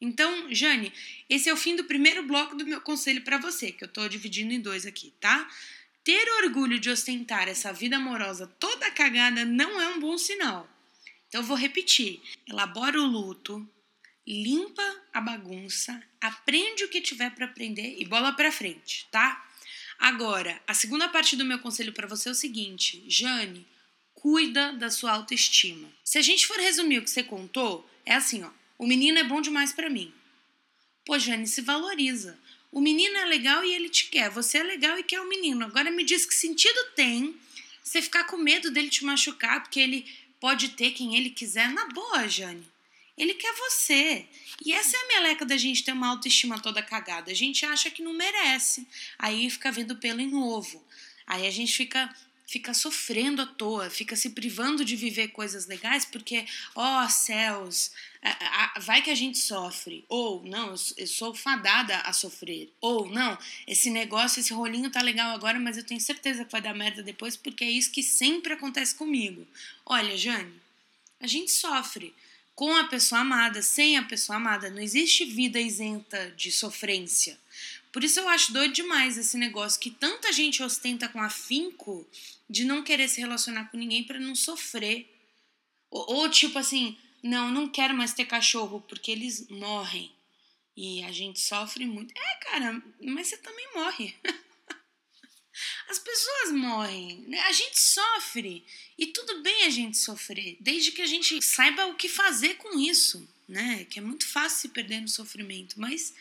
Então, 0.00 0.54
Jane, 0.54 0.92
esse 1.28 1.48
é 1.48 1.52
o 1.52 1.56
fim 1.56 1.74
do 1.74 1.82
primeiro 1.82 2.22
bloco 2.22 2.54
do 2.54 2.64
meu 2.64 2.80
conselho 2.80 3.22
para 3.22 3.36
você, 3.36 3.72
que 3.72 3.82
eu 3.82 3.88
tô 3.88 4.06
dividindo 4.08 4.52
em 4.52 4.60
dois 4.60 4.86
aqui, 4.86 5.12
tá? 5.18 5.50
Ter 6.04 6.28
orgulho 6.44 6.78
de 6.78 6.88
ostentar 6.88 7.48
essa 7.48 7.72
vida 7.72 7.96
amorosa 7.96 8.46
toda 8.60 8.92
cagada 8.92 9.44
não 9.44 9.80
é 9.80 9.88
um 9.88 9.98
bom 9.98 10.16
sinal. 10.16 10.75
Então 11.36 11.42
eu 11.42 11.48
vou 11.48 11.56
repetir: 11.56 12.22
elabora 12.48 12.98
o 12.98 13.04
luto, 13.04 13.68
limpa 14.26 14.82
a 15.12 15.20
bagunça, 15.20 16.02
aprende 16.18 16.82
o 16.82 16.88
que 16.88 16.98
tiver 16.98 17.28
para 17.34 17.44
aprender 17.44 17.96
e 17.98 18.06
bola 18.06 18.32
para 18.32 18.50
frente, 18.50 19.06
tá? 19.10 19.46
Agora, 19.98 20.58
a 20.66 20.72
segunda 20.72 21.10
parte 21.10 21.36
do 21.36 21.44
meu 21.44 21.58
conselho 21.58 21.92
para 21.92 22.06
você 22.06 22.30
é 22.30 22.32
o 22.32 22.34
seguinte, 22.34 23.04
Jane, 23.06 23.66
cuida 24.14 24.72
da 24.72 24.90
sua 24.90 25.12
autoestima. 25.12 25.92
Se 26.02 26.16
a 26.16 26.22
gente 26.22 26.46
for 26.46 26.56
resumir 26.58 27.00
o 27.00 27.02
que 27.02 27.10
você 27.10 27.22
contou, 27.22 27.86
é 28.06 28.14
assim, 28.14 28.42
ó: 28.42 28.50
o 28.78 28.86
menino 28.86 29.18
é 29.18 29.24
bom 29.24 29.42
demais 29.42 29.74
para 29.74 29.90
mim. 29.90 30.14
Pô, 31.04 31.18
Jane, 31.18 31.46
se 31.46 31.60
valoriza. 31.60 32.38
O 32.72 32.80
menino 32.80 33.14
é 33.18 33.26
legal 33.26 33.62
e 33.62 33.74
ele 33.74 33.90
te 33.90 34.06
quer. 34.06 34.30
Você 34.30 34.56
é 34.56 34.62
legal 34.62 34.98
e 34.98 35.02
quer 35.02 35.20
o 35.20 35.28
menino. 35.28 35.66
Agora 35.66 35.90
me 35.90 36.02
diz 36.02 36.24
que 36.24 36.34
sentido 36.34 36.92
tem 36.94 37.38
você 37.82 38.00
ficar 38.00 38.24
com 38.24 38.38
medo 38.38 38.70
dele 38.70 38.88
te 38.88 39.04
machucar 39.04 39.62
porque 39.62 39.78
ele 39.78 40.25
pode 40.40 40.70
ter 40.70 40.92
quem 40.92 41.16
ele 41.16 41.30
quiser 41.30 41.70
na 41.70 41.86
boa, 41.88 42.28
Jane. 42.28 42.66
Ele 43.16 43.34
quer 43.34 43.52
você. 43.54 44.26
E 44.64 44.72
essa 44.72 44.96
é 44.96 45.00
a 45.00 45.08
meleca 45.08 45.46
da 45.46 45.56
gente 45.56 45.82
ter 45.82 45.92
uma 45.92 46.08
autoestima 46.08 46.60
toda 46.60 46.82
cagada. 46.82 47.30
A 47.30 47.34
gente 47.34 47.64
acha 47.64 47.90
que 47.90 48.02
não 48.02 48.12
merece. 48.12 48.86
Aí 49.18 49.48
fica 49.48 49.72
vendo 49.72 49.96
pelo 49.96 50.20
em 50.20 50.34
ovo. 50.34 50.84
Aí 51.26 51.46
a 51.46 51.50
gente 51.50 51.74
fica 51.74 52.14
fica 52.46 52.72
sofrendo 52.72 53.42
à 53.42 53.46
toa, 53.46 53.90
fica 53.90 54.14
se 54.14 54.30
privando 54.30 54.84
de 54.84 54.94
viver 54.94 55.28
coisas 55.28 55.66
legais 55.66 56.04
porque, 56.04 56.46
ó 56.74 57.04
oh, 57.04 57.08
céus, 57.10 57.90
vai 58.80 59.02
que 59.02 59.10
a 59.10 59.14
gente 59.14 59.38
sofre. 59.38 60.04
Ou, 60.08 60.44
não, 60.44 60.74
eu 60.96 61.06
sou 61.06 61.34
fadada 61.34 61.96
a 61.98 62.12
sofrer. 62.12 62.72
Ou, 62.80 63.08
não, 63.10 63.36
esse 63.66 63.90
negócio, 63.90 64.40
esse 64.40 64.52
rolinho 64.52 64.90
tá 64.90 65.02
legal 65.02 65.34
agora, 65.34 65.58
mas 65.58 65.76
eu 65.76 65.84
tenho 65.84 66.00
certeza 66.00 66.44
que 66.44 66.52
vai 66.52 66.62
dar 66.62 66.74
merda 66.74 67.02
depois 67.02 67.36
porque 67.36 67.64
é 67.64 67.70
isso 67.70 67.90
que 67.90 68.02
sempre 68.02 68.52
acontece 68.52 68.94
comigo. 68.94 69.46
Olha, 69.84 70.16
Jane, 70.16 70.52
a 71.20 71.26
gente 71.26 71.50
sofre 71.50 72.14
com 72.54 72.74
a 72.74 72.84
pessoa 72.84 73.20
amada, 73.20 73.60
sem 73.60 73.98
a 73.98 74.02
pessoa 74.02 74.36
amada. 74.36 74.70
Não 74.70 74.80
existe 74.80 75.24
vida 75.24 75.60
isenta 75.60 76.32
de 76.36 76.50
sofrência. 76.52 77.38
Por 77.92 78.04
isso 78.04 78.20
eu 78.20 78.28
acho 78.28 78.52
doido 78.52 78.74
demais 78.74 79.16
esse 79.16 79.38
negócio 79.38 79.80
que 79.80 79.90
tanta 79.90 80.30
gente 80.30 80.62
ostenta 80.62 81.08
com 81.08 81.20
afinco 81.20 82.06
de 82.48 82.64
não 82.64 82.82
querer 82.82 83.08
se 83.08 83.20
relacionar 83.20 83.70
com 83.70 83.76
ninguém 83.76 84.04
para 84.04 84.20
não 84.20 84.34
sofrer. 84.34 85.12
Ou, 85.90 86.16
ou, 86.16 86.30
tipo 86.30 86.58
assim, 86.58 86.96
não, 87.22 87.50
não 87.50 87.68
quero 87.68 87.94
mais 87.94 88.12
ter 88.12 88.24
cachorro 88.24 88.80
porque 88.88 89.10
eles 89.10 89.48
morrem. 89.48 90.12
E 90.76 91.02
a 91.04 91.12
gente 91.12 91.40
sofre 91.40 91.86
muito. 91.86 92.12
É, 92.16 92.36
cara, 92.44 92.82
mas 93.00 93.28
você 93.28 93.38
também 93.38 93.66
morre. 93.74 94.14
As 95.88 95.98
pessoas 95.98 96.52
morrem, 96.52 97.24
né? 97.28 97.40
a 97.40 97.52
gente 97.52 97.80
sofre. 97.80 98.64
E 98.98 99.06
tudo 99.06 99.42
bem 99.42 99.64
a 99.64 99.70
gente 99.70 99.96
sofrer, 99.96 100.56
desde 100.60 100.92
que 100.92 101.00
a 101.00 101.06
gente 101.06 101.40
saiba 101.40 101.86
o 101.86 101.94
que 101.94 102.08
fazer 102.10 102.56
com 102.56 102.78
isso, 102.78 103.26
né? 103.48 103.86
Que 103.86 103.98
é 103.98 104.02
muito 104.02 104.26
fácil 104.26 104.60
se 104.60 104.68
perder 104.68 105.00
no 105.00 105.08
sofrimento, 105.08 105.80
mas 105.80 106.14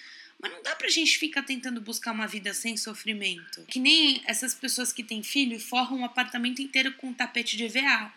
mas 0.45 0.53
não 0.53 0.61
dá 0.61 0.75
pra 0.75 0.89
gente 0.89 1.17
ficar 1.17 1.41
tentando 1.41 1.81
buscar 1.81 2.11
uma 2.11 2.27
vida 2.27 2.53
sem 2.53 2.77
sofrimento. 2.77 3.65
Que 3.65 3.79
nem 3.79 4.21
essas 4.27 4.53
pessoas 4.53 4.93
que 4.93 5.03
têm 5.03 5.23
filho 5.23 5.55
e 5.55 5.59
forram 5.59 5.97
um 5.97 6.05
apartamento 6.05 6.61
inteiro 6.61 6.93
com 6.93 7.07
um 7.07 7.13
tapete 7.15 7.57
de 7.57 7.63
EVA. 7.63 8.13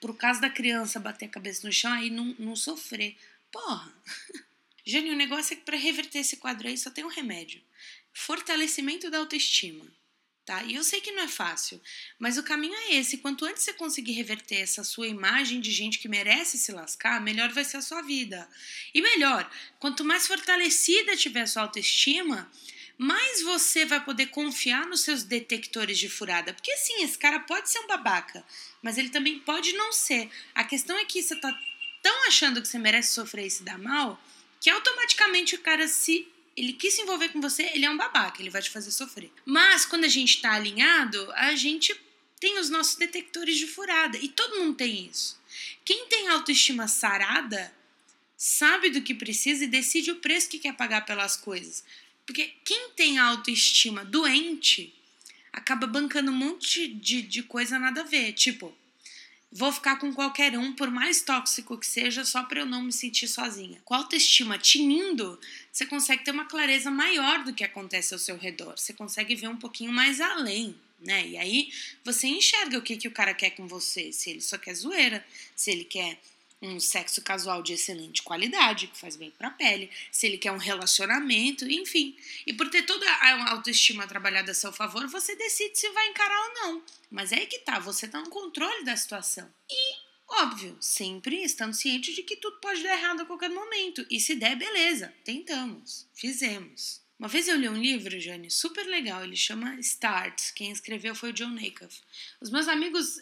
pro 0.00 0.14
caso 0.14 0.40
da 0.40 0.48
criança 0.48 1.00
bater 1.00 1.24
a 1.24 1.28
cabeça 1.28 1.66
no 1.66 1.72
chão, 1.72 1.92
aí 1.92 2.08
não, 2.08 2.36
não 2.38 2.54
sofrer. 2.54 3.16
Porra! 3.50 3.92
Jânio, 4.86 5.12
o 5.12 5.16
negócio 5.16 5.54
é 5.54 5.56
que 5.56 5.64
para 5.64 5.76
reverter 5.76 6.20
esse 6.20 6.36
quadro 6.36 6.68
aí 6.68 6.78
só 6.78 6.88
tem 6.88 7.04
um 7.04 7.08
remédio: 7.08 7.60
fortalecimento 8.12 9.10
da 9.10 9.18
autoestima. 9.18 9.84
Tá? 10.44 10.64
E 10.64 10.74
eu 10.74 10.82
sei 10.82 11.00
que 11.00 11.12
não 11.12 11.22
é 11.22 11.28
fácil, 11.28 11.80
mas 12.18 12.36
o 12.36 12.42
caminho 12.42 12.74
é 12.74 12.94
esse. 12.96 13.18
Quanto 13.18 13.44
antes 13.44 13.62
você 13.62 13.72
conseguir 13.72 14.12
reverter 14.12 14.56
essa 14.56 14.82
sua 14.82 15.06
imagem 15.06 15.60
de 15.60 15.70
gente 15.70 16.00
que 16.00 16.08
merece 16.08 16.58
se 16.58 16.72
lascar, 16.72 17.20
melhor 17.20 17.52
vai 17.52 17.64
ser 17.64 17.76
a 17.76 17.82
sua 17.82 18.02
vida. 18.02 18.48
E 18.92 19.00
melhor, 19.00 19.48
quanto 19.78 20.04
mais 20.04 20.26
fortalecida 20.26 21.16
tiver 21.16 21.42
a 21.42 21.46
sua 21.46 21.62
autoestima, 21.62 22.50
mais 22.98 23.42
você 23.42 23.84
vai 23.84 24.04
poder 24.04 24.26
confiar 24.26 24.84
nos 24.86 25.02
seus 25.02 25.22
detectores 25.22 25.96
de 25.96 26.08
furada. 26.08 26.52
Porque 26.52 26.76
sim, 26.76 27.04
esse 27.04 27.16
cara 27.16 27.38
pode 27.40 27.70
ser 27.70 27.78
um 27.78 27.86
babaca, 27.86 28.44
mas 28.82 28.98
ele 28.98 29.10
também 29.10 29.38
pode 29.38 29.72
não 29.74 29.92
ser. 29.92 30.28
A 30.54 30.64
questão 30.64 30.98
é 30.98 31.04
que 31.04 31.22
você 31.22 31.36
tá 31.36 31.56
tão 32.02 32.26
achando 32.26 32.60
que 32.60 32.66
você 32.66 32.78
merece 32.78 33.14
sofrer 33.14 33.46
e 33.46 33.50
se 33.50 33.62
dar 33.62 33.78
mal, 33.78 34.20
que 34.60 34.68
automaticamente 34.68 35.54
o 35.54 35.60
cara 35.60 35.86
se 35.86 36.26
ele 36.56 36.72
quis 36.72 36.94
se 36.94 37.02
envolver 37.02 37.30
com 37.30 37.40
você, 37.40 37.70
ele 37.74 37.84
é 37.84 37.90
um 37.90 37.96
babaca, 37.96 38.40
ele 38.40 38.50
vai 38.50 38.62
te 38.62 38.70
fazer 38.70 38.90
sofrer. 38.90 39.30
Mas 39.44 39.86
quando 39.86 40.04
a 40.04 40.08
gente 40.08 40.40
tá 40.40 40.52
alinhado, 40.52 41.30
a 41.32 41.54
gente 41.54 41.94
tem 42.38 42.58
os 42.58 42.68
nossos 42.68 42.96
detectores 42.96 43.56
de 43.56 43.66
furada. 43.66 44.18
E 44.18 44.28
todo 44.28 44.58
mundo 44.58 44.74
tem 44.76 45.06
isso. 45.06 45.40
Quem 45.84 46.06
tem 46.06 46.28
autoestima 46.28 46.88
sarada 46.88 47.72
sabe 48.36 48.90
do 48.90 49.02
que 49.02 49.14
precisa 49.14 49.64
e 49.64 49.68
decide 49.68 50.10
o 50.10 50.16
preço 50.16 50.48
que 50.48 50.58
quer 50.58 50.74
pagar 50.74 51.06
pelas 51.06 51.36
coisas. 51.36 51.84
Porque 52.26 52.52
quem 52.64 52.90
tem 52.90 53.18
autoestima 53.18 54.04
doente 54.04 54.92
acaba 55.52 55.86
bancando 55.86 56.30
um 56.30 56.34
monte 56.34 56.88
de, 56.88 57.22
de 57.22 57.42
coisa 57.42 57.78
nada 57.78 58.00
a 58.00 58.04
ver. 58.04 58.32
Tipo, 58.32 58.76
Vou 59.54 59.70
ficar 59.70 59.96
com 59.96 60.14
qualquer 60.14 60.56
um, 60.56 60.72
por 60.72 60.90
mais 60.90 61.20
tóxico 61.20 61.76
que 61.76 61.86
seja, 61.86 62.24
só 62.24 62.42
para 62.42 62.60
eu 62.60 62.66
não 62.66 62.82
me 62.82 62.92
sentir 62.92 63.28
sozinha. 63.28 63.78
Com 63.84 63.92
a 63.92 63.98
autoestima 63.98 64.56
tinindo, 64.56 65.38
você 65.70 65.84
consegue 65.84 66.24
ter 66.24 66.30
uma 66.30 66.46
clareza 66.46 66.90
maior 66.90 67.44
do 67.44 67.52
que 67.52 67.62
acontece 67.62 68.14
ao 68.14 68.18
seu 68.18 68.38
redor. 68.38 68.78
Você 68.78 68.94
consegue 68.94 69.34
ver 69.34 69.48
um 69.48 69.56
pouquinho 69.56 69.92
mais 69.92 70.22
além, 70.22 70.74
né? 70.98 71.28
E 71.28 71.36
aí 71.36 71.70
você 72.02 72.28
enxerga 72.28 72.78
o 72.78 72.82
que, 72.82 72.96
que 72.96 73.08
o 73.08 73.12
cara 73.12 73.34
quer 73.34 73.50
com 73.50 73.68
você. 73.68 74.10
Se 74.10 74.30
ele 74.30 74.40
só 74.40 74.56
quer 74.56 74.74
zoeira, 74.74 75.22
se 75.54 75.70
ele 75.70 75.84
quer 75.84 76.18
um 76.62 76.78
sexo 76.78 77.20
casual 77.22 77.62
de 77.62 77.72
excelente 77.72 78.22
qualidade, 78.22 78.86
que 78.86 78.96
faz 78.96 79.16
bem 79.16 79.30
para 79.30 79.48
a 79.48 79.50
pele, 79.50 79.90
se 80.10 80.26
ele 80.26 80.38
quer 80.38 80.52
um 80.52 80.58
relacionamento, 80.58 81.68
enfim. 81.68 82.16
E 82.46 82.52
por 82.52 82.70
ter 82.70 82.82
toda 82.82 83.04
a 83.10 83.50
autoestima 83.50 84.06
trabalhada 84.06 84.52
a 84.52 84.54
seu 84.54 84.72
favor, 84.72 85.06
você 85.08 85.34
decide 85.34 85.78
se 85.78 85.90
vai 85.90 86.08
encarar 86.08 86.40
ou 86.40 86.54
não. 86.54 86.82
Mas 87.10 87.32
é 87.32 87.40
aí 87.40 87.46
que 87.46 87.58
tá, 87.58 87.78
você 87.78 88.06
tá 88.06 88.20
no 88.20 88.30
controle 88.30 88.84
da 88.84 88.96
situação. 88.96 89.52
E, 89.68 89.96
óbvio, 90.28 90.76
sempre 90.80 91.42
estando 91.42 91.74
ciente 91.74 92.14
de 92.14 92.22
que 92.22 92.36
tudo 92.36 92.60
pode 92.60 92.82
dar 92.82 92.96
errado 92.96 93.22
a 93.22 93.26
qualquer 93.26 93.50
momento. 93.50 94.06
E 94.08 94.20
se 94.20 94.36
der, 94.36 94.56
beleza, 94.56 95.12
tentamos, 95.24 96.06
fizemos. 96.14 97.02
Uma 97.18 97.28
vez 97.28 97.46
eu 97.46 97.56
li 97.56 97.68
um 97.68 97.80
livro, 97.80 98.18
Jane, 98.18 98.50
super 98.50 98.84
legal, 98.84 99.22
ele 99.22 99.36
chama 99.36 99.78
Start. 99.78 100.52
Quem 100.54 100.72
escreveu 100.72 101.14
foi 101.14 101.30
o 101.30 101.32
John 101.32 101.50
Nacoff. 101.50 102.00
Os 102.40 102.50
meus 102.50 102.66
amigos 102.66 103.20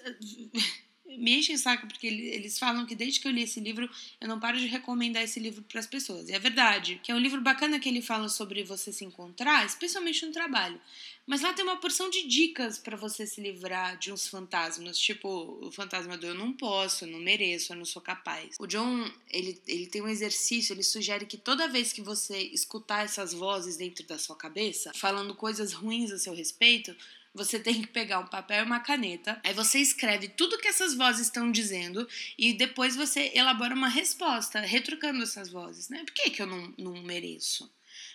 me 1.18 1.38
enchem 1.38 1.56
saco 1.56 1.86
porque 1.86 2.06
eles 2.06 2.58
falam 2.58 2.86
que 2.86 2.94
desde 2.94 3.20
que 3.20 3.28
eu 3.28 3.32
li 3.32 3.42
esse 3.42 3.60
livro, 3.60 3.88
eu 4.20 4.28
não 4.28 4.38
paro 4.38 4.58
de 4.58 4.66
recomendar 4.66 5.22
esse 5.22 5.40
livro 5.40 5.62
para 5.62 5.80
as 5.80 5.86
pessoas. 5.86 6.28
E 6.28 6.32
é 6.32 6.38
verdade, 6.38 7.00
que 7.02 7.10
é 7.10 7.14
um 7.14 7.18
livro 7.18 7.40
bacana 7.40 7.78
que 7.78 7.88
ele 7.88 8.02
fala 8.02 8.28
sobre 8.28 8.62
você 8.62 8.92
se 8.92 9.04
encontrar, 9.04 9.64
especialmente 9.66 10.24
no 10.24 10.32
trabalho. 10.32 10.80
Mas 11.26 11.42
lá 11.42 11.52
tem 11.52 11.64
uma 11.64 11.76
porção 11.76 12.10
de 12.10 12.26
dicas 12.26 12.78
para 12.78 12.96
você 12.96 13.26
se 13.26 13.40
livrar 13.40 13.96
de 13.98 14.12
uns 14.12 14.26
fantasmas, 14.26 14.98
tipo 14.98 15.58
o 15.62 15.70
fantasma 15.70 16.16
do 16.16 16.26
eu 16.26 16.34
não 16.34 16.52
posso, 16.52 17.04
eu 17.04 17.08
não 17.08 17.20
mereço, 17.20 17.72
eu 17.72 17.76
não 17.76 17.84
sou 17.84 18.02
capaz. 18.02 18.56
O 18.58 18.66
John, 18.66 19.08
ele, 19.30 19.60
ele 19.68 19.86
tem 19.86 20.02
um 20.02 20.08
exercício, 20.08 20.72
ele 20.72 20.82
sugere 20.82 21.26
que 21.26 21.36
toda 21.36 21.68
vez 21.68 21.92
que 21.92 22.02
você 22.02 22.38
escutar 22.38 23.04
essas 23.04 23.32
vozes 23.32 23.76
dentro 23.76 24.04
da 24.06 24.18
sua 24.18 24.34
cabeça, 24.34 24.90
falando 24.94 25.34
coisas 25.34 25.72
ruins 25.72 26.10
a 26.10 26.18
seu 26.18 26.34
respeito, 26.34 26.96
você 27.34 27.58
tem 27.58 27.80
que 27.80 27.86
pegar 27.86 28.18
um 28.18 28.26
papel 28.26 28.62
e 28.62 28.66
uma 28.66 28.80
caneta. 28.80 29.40
Aí 29.44 29.54
você 29.54 29.78
escreve 29.78 30.28
tudo 30.28 30.58
que 30.58 30.68
essas 30.68 30.94
vozes 30.94 31.26
estão 31.26 31.50
dizendo 31.50 32.08
e 32.36 32.52
depois 32.52 32.96
você 32.96 33.30
elabora 33.34 33.74
uma 33.74 33.88
resposta, 33.88 34.60
retrucando 34.60 35.22
essas 35.22 35.48
vozes, 35.48 35.88
né? 35.88 36.02
Por 36.04 36.12
que, 36.12 36.30
que 36.30 36.42
eu 36.42 36.46
não, 36.46 36.74
não 36.76 37.02
mereço? 37.02 37.70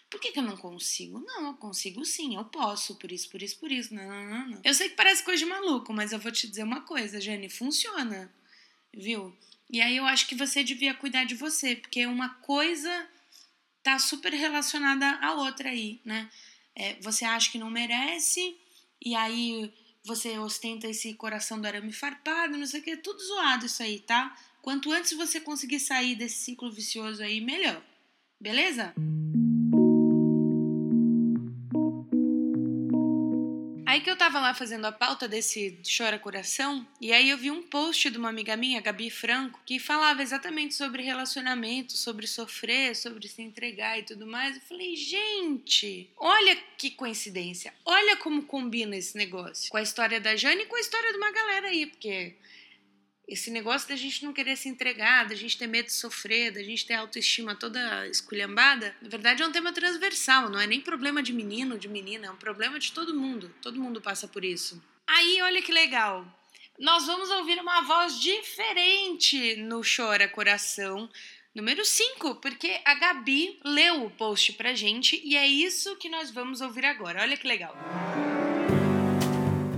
Por 0.09 0.19
que, 0.19 0.31
que 0.31 0.39
eu 0.39 0.43
não 0.43 0.55
consigo? 0.55 1.19
Não, 1.19 1.47
eu 1.47 1.53
consigo 1.55 2.05
sim, 2.05 2.35
eu 2.35 2.45
posso, 2.45 2.95
por 2.95 3.11
isso, 3.11 3.29
por 3.29 3.41
isso, 3.41 3.57
por 3.57 3.71
isso. 3.71 3.93
Não, 3.93 4.07
não, 4.07 4.23
não, 4.25 4.47
não. 4.49 4.61
Eu 4.63 4.73
sei 4.73 4.89
que 4.89 4.95
parece 4.95 5.23
coisa 5.23 5.43
de 5.43 5.49
maluco, 5.49 5.91
mas 5.93 6.11
eu 6.11 6.19
vou 6.19 6.31
te 6.31 6.47
dizer 6.47 6.63
uma 6.63 6.81
coisa, 6.81 7.19
Jenny, 7.19 7.49
funciona, 7.49 8.31
viu? 8.93 9.35
E 9.69 9.81
aí 9.81 9.97
eu 9.97 10.05
acho 10.05 10.27
que 10.27 10.35
você 10.35 10.63
devia 10.63 10.93
cuidar 10.93 11.25
de 11.25 11.35
você, 11.35 11.75
porque 11.75 12.05
uma 12.05 12.29
coisa 12.35 13.09
tá 13.81 13.97
super 13.99 14.31
relacionada 14.33 15.19
à 15.21 15.33
outra 15.33 15.69
aí, 15.69 15.99
né? 16.05 16.29
É, 16.75 16.95
você 17.01 17.25
acha 17.25 17.51
que 17.51 17.57
não 17.57 17.69
merece, 17.69 18.55
e 19.03 19.15
aí 19.15 19.73
você 20.03 20.37
ostenta 20.37 20.87
esse 20.87 21.13
coração 21.15 21.59
do 21.59 21.65
arame 21.65 21.91
farpado, 21.91 22.57
não 22.57 22.65
sei 22.65 22.79
o 22.79 22.83
que, 22.83 22.97
tudo 22.97 23.19
zoado 23.19 23.65
isso 23.65 23.81
aí, 23.81 23.99
tá? 23.99 24.37
Quanto 24.61 24.91
antes 24.91 25.13
você 25.13 25.39
conseguir 25.39 25.79
sair 25.79 26.15
desse 26.15 26.37
ciclo 26.37 26.71
vicioso 26.71 27.21
aí, 27.21 27.41
melhor. 27.41 27.81
Beleza? 28.39 28.93
Aí 34.35 34.41
que 34.41 34.41
eu 34.41 34.41
tava 34.41 34.47
lá 34.47 34.53
fazendo 34.53 34.85
a 34.85 34.91
pauta 34.91 35.27
desse 35.29 35.79
Chora 35.97 36.19
Coração, 36.19 36.85
e 36.99 37.13
aí 37.13 37.29
eu 37.29 37.37
vi 37.37 37.49
um 37.49 37.63
post 37.63 38.09
de 38.09 38.17
uma 38.17 38.27
amiga 38.27 38.57
minha, 38.57 38.81
Gabi 38.81 39.09
Franco, 39.09 39.61
que 39.65 39.79
falava 39.79 40.21
exatamente 40.21 40.75
sobre 40.75 41.03
relacionamento, 41.03 41.93
sobre 41.93 42.27
sofrer, 42.27 42.95
sobre 42.95 43.29
se 43.29 43.41
entregar 43.41 43.97
e 43.97 44.03
tudo 44.03 44.27
mais. 44.27 44.55
Eu 44.55 44.61
falei, 44.63 44.95
gente, 44.97 46.09
olha 46.17 46.57
que 46.77 46.91
coincidência, 46.91 47.73
olha 47.85 48.17
como 48.17 48.43
combina 48.43 48.97
esse 48.97 49.17
negócio 49.17 49.71
com 49.71 49.77
a 49.77 49.81
história 49.81 50.19
da 50.19 50.35
Jane 50.35 50.63
e 50.63 50.65
com 50.65 50.75
a 50.75 50.81
história 50.81 51.11
de 51.11 51.17
uma 51.17 51.31
galera 51.31 51.67
aí, 51.67 51.85
porque 51.85 52.35
esse 53.27 53.49
negócio 53.49 53.89
da 53.89 53.95
gente 53.95 54.23
não 54.23 54.31
querer 54.31 54.55
se 54.55 54.69
entregar, 54.69 55.27
da 55.27 55.35
gente 55.35 55.57
ter 55.57 55.67
medo 55.67 55.87
de 55.87 55.93
sofrer, 55.93 56.51
da 56.51 56.61
gente 56.61 56.85
ter 56.85 56.93
autoestima 56.93 57.55
toda 57.55 58.07
esculhambada, 58.07 58.95
na 59.01 59.09
verdade 59.09 59.41
é 59.41 59.47
um 59.47 59.51
tema 59.51 59.73
transversal, 59.73 60.49
não 60.49 60.59
é 60.59 60.67
nem 60.67 60.79
problema 60.79 61.23
de 61.23 61.33
menino, 61.33 61.77
de 61.77 61.87
menina, 61.87 62.27
é 62.27 62.31
um 62.31 62.35
problema 62.35 62.77
de 62.77 62.91
todo 62.91 63.15
mundo. 63.15 63.53
Todo 63.61 63.81
mundo 63.81 63.99
passa 63.99 64.27
por 64.27 64.45
isso. 64.45 64.81
Aí, 65.07 65.41
olha 65.41 65.61
que 65.61 65.71
legal. 65.71 66.25
Nós 66.77 67.05
vamos 67.05 67.29
ouvir 67.29 67.59
uma 67.59 67.81
voz 67.81 68.19
diferente 68.19 69.55
no 69.55 69.81
Chora 69.81 70.27
Coração, 70.27 71.09
número 71.53 71.85
5, 71.85 72.35
porque 72.35 72.81
a 72.83 72.93
Gabi 72.95 73.59
leu 73.63 74.05
o 74.05 74.09
post 74.09 74.53
pra 74.53 74.73
gente 74.75 75.21
e 75.23 75.37
é 75.37 75.47
isso 75.47 75.95
que 75.95 76.09
nós 76.09 76.31
vamos 76.31 76.59
ouvir 76.59 76.85
agora. 76.85 77.21
Olha 77.21 77.37
que 77.37 77.47
legal. 77.47 77.75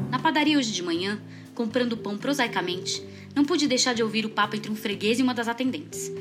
Na 0.10 0.18
padaria 0.18 0.58
hoje 0.58 0.72
de 0.72 0.82
manhã, 0.82 1.22
comprando 1.54 1.96
pão 1.96 2.18
prosaicamente, 2.18 3.04
não 3.38 3.46
pude 3.46 3.68
deixar 3.68 3.94
de 3.94 4.02
ouvir 4.02 4.26
o 4.26 4.30
papo 4.30 4.56
entre 4.56 4.72
um 4.72 4.76
freguês 4.76 5.20
e 5.20 5.22
uma 5.22 5.32
das 5.32 5.48
atendentes. 5.48 6.12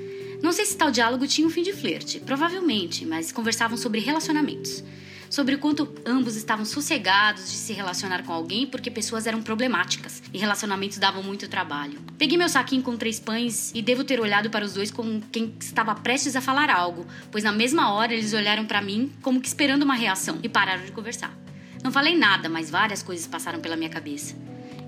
Não 0.42 0.52
sei 0.52 0.66
se 0.66 0.76
tal 0.76 0.90
diálogo 0.90 1.26
tinha 1.26 1.46
um 1.46 1.50
fim 1.50 1.62
de 1.62 1.72
flerte, 1.72 2.20
provavelmente, 2.20 3.06
mas 3.06 3.32
conversavam 3.32 3.78
sobre 3.78 4.00
relacionamentos. 4.00 4.84
Sobre 5.30 5.54
o 5.54 5.58
quanto 5.58 5.88
ambos 6.04 6.36
estavam 6.36 6.66
sossegados 6.66 7.50
de 7.50 7.56
se 7.56 7.72
relacionar 7.72 8.22
com 8.22 8.34
alguém 8.34 8.66
porque 8.66 8.90
pessoas 8.90 9.26
eram 9.26 9.40
problemáticas 9.40 10.22
e 10.30 10.36
relacionamentos 10.36 10.98
davam 10.98 11.22
muito 11.22 11.48
trabalho. 11.48 11.98
Peguei 12.18 12.36
meu 12.36 12.50
saquinho 12.50 12.82
com 12.82 12.98
três 12.98 13.18
pães 13.18 13.72
e 13.74 13.80
devo 13.80 14.04
ter 14.04 14.20
olhado 14.20 14.50
para 14.50 14.66
os 14.66 14.74
dois 14.74 14.90
como 14.90 15.22
quem 15.32 15.54
estava 15.58 15.94
prestes 15.94 16.36
a 16.36 16.42
falar 16.42 16.68
algo, 16.68 17.06
pois 17.32 17.42
na 17.42 17.50
mesma 17.50 17.94
hora 17.94 18.12
eles 18.12 18.34
olharam 18.34 18.66
para 18.66 18.82
mim 18.82 19.10
como 19.22 19.40
que 19.40 19.48
esperando 19.48 19.84
uma 19.84 19.94
reação 19.94 20.38
e 20.42 20.50
pararam 20.50 20.84
de 20.84 20.92
conversar. 20.92 21.34
Não 21.82 21.90
falei 21.90 22.14
nada, 22.14 22.46
mas 22.50 22.68
várias 22.68 23.02
coisas 23.02 23.26
passaram 23.26 23.58
pela 23.58 23.74
minha 23.74 23.88
cabeça. 23.88 24.36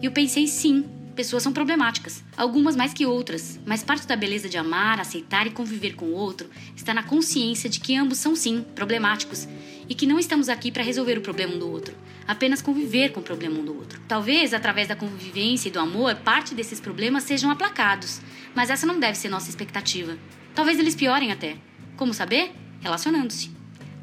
E 0.01 0.05
eu 0.05 0.13
pensei 0.13 0.47
sim, 0.47 0.85
Pessoas 1.19 1.43
são 1.43 1.53
problemáticas, 1.53 2.23
algumas 2.37 2.77
mais 2.77 2.95
que 2.95 3.05
outras, 3.05 3.59
mas 3.67 3.83
parte 3.83 4.07
da 4.07 4.15
beleza 4.15 4.49
de 4.49 4.57
amar, 4.57 5.01
aceitar 5.01 5.49
e 5.49 5.51
conviver 5.51 5.97
com 5.97 6.05
o 6.05 6.13
outro 6.13 6.49
está 6.77 6.95
na 6.95 7.03
consciência 7.03 7.69
de 7.69 7.81
que 7.81 7.97
ambos 7.97 8.19
são 8.19 8.37
sim 8.37 8.65
problemáticos 8.77 9.49
e 9.89 9.97
que 9.97 10.07
não 10.07 10.21
estamos 10.21 10.49
aqui 10.49 10.71
para 10.71 10.85
resolver 10.85 11.19
o 11.19 11.21
problema 11.21 11.57
um 11.57 11.59
do 11.59 11.69
outro, 11.69 11.93
apenas 12.25 12.63
conviver 12.63 13.11
com 13.11 13.19
o 13.19 13.23
problema 13.25 13.59
um 13.59 13.65
do 13.65 13.77
outro. 13.77 14.01
Talvez, 14.07 14.55
através 14.55 14.87
da 14.87 14.95
convivência 14.95 15.69
e 15.69 15.73
do 15.73 15.81
amor, 15.81 16.15
parte 16.15 16.55
desses 16.55 16.79
problemas 16.79 17.25
sejam 17.25 17.51
aplacados, 17.51 18.21
mas 18.55 18.71
essa 18.71 18.87
não 18.87 19.01
deve 19.01 19.19
ser 19.19 19.29
nossa 19.29 19.51
expectativa. 19.51 20.17
Talvez 20.55 20.79
eles 20.79 20.95
piorem 20.95 21.33
até. 21.33 21.57
Como 21.97 22.15
saber? 22.15 22.53
Relacionando-se, 22.79 23.51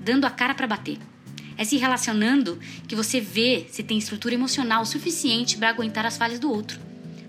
dando 0.01 0.25
a 0.25 0.29
cara 0.29 0.53
para 0.53 0.67
bater. 0.67 0.97
É 1.57 1.63
se 1.63 1.77
relacionando 1.77 2.59
que 2.89 2.93
você 2.93 3.21
vê 3.21 3.67
se 3.69 3.83
tem 3.83 3.97
estrutura 3.97 4.35
emocional 4.35 4.85
suficiente 4.85 5.57
para 5.57 5.69
aguentar 5.69 6.05
as 6.05 6.17
falhas 6.17 6.39
do 6.39 6.51
outro. 6.51 6.83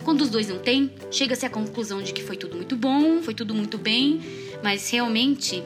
Quando 0.06 0.20
os 0.20 0.30
dois 0.30 0.46
não 0.46 0.56
têm, 0.56 0.88
chega-se 1.10 1.44
à 1.44 1.50
conclusão 1.50 2.00
de 2.00 2.12
que 2.12 2.22
foi 2.22 2.36
tudo 2.36 2.54
muito 2.54 2.76
bom, 2.76 3.20
foi 3.22 3.34
tudo 3.34 3.52
muito 3.52 3.76
bem, 3.76 4.20
mas 4.62 4.88
realmente, 4.88 5.64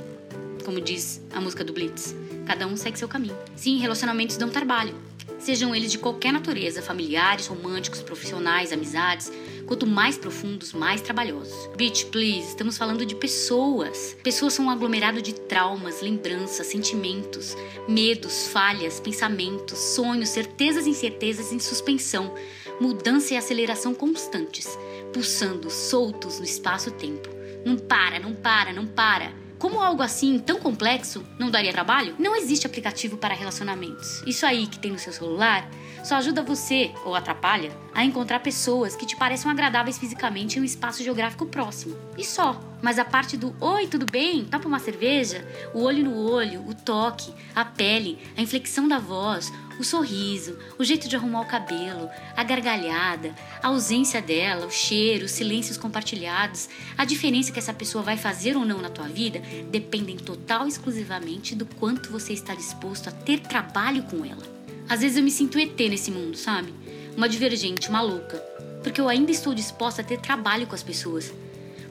como 0.64 0.80
diz 0.80 1.20
a 1.34 1.42
música 1.42 1.62
do 1.62 1.74
Blitz, 1.74 2.16
cada 2.46 2.66
um 2.66 2.74
segue 2.74 2.98
seu 2.98 3.06
caminho. 3.06 3.36
Sim, 3.54 3.76
relacionamentos 3.76 4.38
dão 4.38 4.48
trabalho. 4.48 4.94
sejam 5.38 5.74
eles 5.74 5.92
de 5.92 5.98
qualquer 5.98 6.32
natureza, 6.32 6.80
familiares, 6.80 7.48
românticos, 7.48 8.00
profissionais, 8.00 8.72
amizades, 8.72 9.30
quanto 9.66 9.86
mais 9.86 10.16
profundos, 10.16 10.72
mais 10.72 11.02
trabalhosos. 11.02 11.68
Bitch, 11.76 12.06
please, 12.06 12.48
estamos 12.48 12.78
falando 12.78 13.04
de 13.04 13.14
pessoas. 13.14 14.16
Pessoas 14.22 14.54
são 14.54 14.66
um 14.66 14.70
aglomerado 14.70 15.20
de 15.20 15.34
traumas, 15.34 16.00
lembranças, 16.00 16.66
sentimentos, 16.66 17.54
medos, 17.86 18.46
falhas, 18.48 19.00
pensamentos, 19.00 19.78
sonhos, 19.78 20.30
certezas 20.30 20.86
e 20.86 20.90
incertezas 20.90 21.52
em 21.52 21.58
suspensão, 21.58 22.34
mudança 22.80 23.34
e 23.34 23.36
aceleração 23.36 23.94
constantes, 23.94 24.78
pulsando 25.12 25.70
soltos 25.70 26.38
no 26.38 26.44
espaço-tempo. 26.44 27.28
Não 27.64 27.76
para, 27.76 28.18
não 28.18 28.34
para, 28.34 28.72
não 28.72 28.86
para. 28.86 29.32
Como 29.58 29.82
algo 29.82 30.02
assim 30.02 30.38
tão 30.38 30.58
complexo 30.58 31.22
não 31.38 31.50
daria 31.50 31.70
trabalho? 31.70 32.14
Não 32.18 32.34
existe 32.34 32.66
aplicativo 32.66 33.18
para 33.18 33.34
relacionamentos. 33.34 34.22
Isso 34.26 34.46
aí 34.46 34.66
que 34.66 34.78
tem 34.78 34.90
no 34.90 34.98
seu 34.98 35.12
celular 35.12 35.70
só 36.02 36.14
ajuda 36.16 36.42
você, 36.42 36.90
ou 37.04 37.14
atrapalha, 37.14 37.70
a 37.94 38.04
encontrar 38.04 38.40
pessoas 38.40 38.94
que 38.94 39.06
te 39.06 39.16
pareçam 39.16 39.50
agradáveis 39.50 39.98
fisicamente 39.98 40.58
em 40.58 40.62
um 40.62 40.64
espaço 40.64 41.02
geográfico 41.02 41.46
próximo. 41.46 41.96
E 42.16 42.24
só. 42.24 42.60
Mas 42.82 42.98
a 42.98 43.04
parte 43.04 43.36
do 43.36 43.54
oi, 43.60 43.86
tudo 43.86 44.06
bem? 44.10 44.44
Topa 44.44 44.66
uma 44.66 44.78
cerveja? 44.78 45.46
O 45.74 45.82
olho 45.82 46.02
no 46.02 46.16
olho, 46.16 46.66
o 46.66 46.74
toque, 46.74 47.30
a 47.54 47.62
pele, 47.62 48.18
a 48.36 48.40
inflexão 48.40 48.88
da 48.88 48.98
voz, 48.98 49.52
o 49.78 49.84
sorriso, 49.84 50.58
o 50.78 50.84
jeito 50.84 51.08
de 51.08 51.16
arrumar 51.16 51.42
o 51.42 51.46
cabelo, 51.46 52.08
a 52.36 52.42
gargalhada, 52.42 53.34
a 53.62 53.68
ausência 53.68 54.22
dela, 54.22 54.66
o 54.66 54.70
cheiro, 54.70 55.26
os 55.26 55.32
silêncios 55.32 55.76
compartilhados, 55.76 56.68
a 56.96 57.04
diferença 57.04 57.52
que 57.52 57.58
essa 57.58 57.74
pessoa 57.74 58.02
vai 58.02 58.16
fazer 58.16 58.56
ou 58.56 58.64
não 58.64 58.80
na 58.80 58.88
tua 58.88 59.08
vida 59.08 59.42
dependem 59.70 60.16
total 60.16 60.66
e 60.66 60.68
exclusivamente 60.68 61.54
do 61.54 61.66
quanto 61.66 62.10
você 62.10 62.32
está 62.32 62.54
disposto 62.54 63.08
a 63.08 63.12
ter 63.12 63.40
trabalho 63.40 64.04
com 64.04 64.24
ela. 64.24 64.60
Às 64.88 65.02
vezes 65.02 65.16
eu 65.16 65.22
me 65.22 65.30
sinto 65.30 65.58
ET 65.58 65.78
nesse 65.78 66.10
mundo, 66.10 66.36
sabe? 66.36 66.74
Uma 67.16 67.28
divergente, 67.28 67.88
uma 67.88 68.00
louca. 68.00 68.38
Porque 68.82 69.00
eu 69.00 69.08
ainda 69.08 69.30
estou 69.30 69.54
disposta 69.54 70.02
a 70.02 70.04
ter 70.04 70.18
trabalho 70.18 70.66
com 70.66 70.74
as 70.74 70.82
pessoas. 70.82 71.32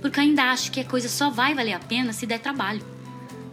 Porque 0.02 0.20
ainda 0.20 0.52
acho 0.52 0.72
que 0.72 0.80
a 0.80 0.86
coisa 0.86 1.10
só 1.10 1.30
vai 1.30 1.54
valer 1.54 1.74
a 1.74 1.80
pena 1.80 2.14
se 2.14 2.26
der 2.26 2.40
trabalho. 2.40 2.82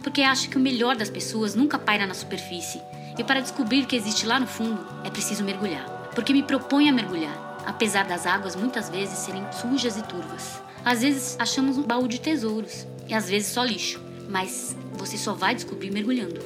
Porque 0.01 0.21
acho 0.21 0.49
que 0.49 0.57
o 0.57 0.61
melhor 0.61 0.95
das 0.95 1.09
pessoas 1.09 1.53
nunca 1.53 1.77
paira 1.77 2.07
na 2.07 2.13
superfície. 2.13 2.81
E 3.17 3.23
para 3.23 3.41
descobrir 3.41 3.83
o 3.83 3.87
que 3.87 3.95
existe 3.95 4.25
lá 4.25 4.39
no 4.39 4.47
fundo, 4.47 4.85
é 5.03 5.09
preciso 5.09 5.43
mergulhar. 5.43 6.11
Porque 6.15 6.33
me 6.33 6.43
proponho 6.43 6.89
a 6.89 6.95
mergulhar, 6.95 7.63
apesar 7.65 8.05
das 8.05 8.25
águas 8.25 8.55
muitas 8.55 8.89
vezes 8.89 9.19
serem 9.19 9.45
sujas 9.51 9.97
e 9.97 10.03
turvas. 10.03 10.61
Às 10.85 11.01
vezes 11.01 11.35
achamos 11.39 11.77
um 11.77 11.83
baú 11.83 12.07
de 12.07 12.19
tesouros, 12.19 12.87
e 13.07 13.13
às 13.13 13.29
vezes 13.29 13.51
só 13.51 13.63
lixo. 13.63 14.01
Mas 14.29 14.75
você 14.93 15.17
só 15.17 15.33
vai 15.33 15.55
descobrir 15.55 15.91
mergulhando. 15.91 16.41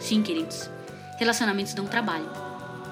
Sim, 0.00 0.22
queridos, 0.22 0.68
relacionamentos 1.18 1.74
dão 1.74 1.86
trabalho. 1.86 2.47